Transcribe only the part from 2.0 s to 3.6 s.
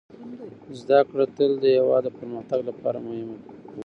د پرمختګ لپاره مهمه ده.